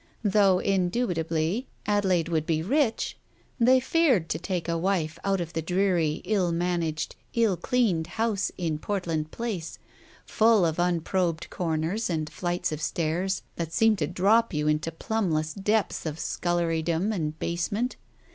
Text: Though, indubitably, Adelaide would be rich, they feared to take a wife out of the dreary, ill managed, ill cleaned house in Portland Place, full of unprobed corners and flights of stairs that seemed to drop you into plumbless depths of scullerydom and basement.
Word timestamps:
Though, 0.23 0.57
indubitably, 0.57 1.67
Adelaide 1.85 2.27
would 2.27 2.47
be 2.47 2.63
rich, 2.63 3.19
they 3.59 3.79
feared 3.79 4.29
to 4.29 4.39
take 4.39 4.67
a 4.67 4.75
wife 4.75 5.19
out 5.23 5.39
of 5.39 5.53
the 5.53 5.61
dreary, 5.61 6.23
ill 6.25 6.51
managed, 6.51 7.15
ill 7.35 7.55
cleaned 7.55 8.07
house 8.07 8.51
in 8.57 8.79
Portland 8.79 9.29
Place, 9.29 9.77
full 10.25 10.65
of 10.65 10.79
unprobed 10.79 11.51
corners 11.51 12.09
and 12.09 12.31
flights 12.31 12.71
of 12.71 12.81
stairs 12.81 13.43
that 13.57 13.71
seemed 13.73 13.99
to 13.99 14.07
drop 14.07 14.55
you 14.55 14.67
into 14.67 14.91
plumbless 14.91 15.53
depths 15.53 16.07
of 16.07 16.17
scullerydom 16.17 17.13
and 17.13 17.37
basement. 17.37 17.95